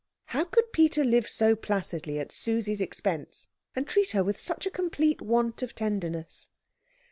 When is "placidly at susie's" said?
1.55-2.81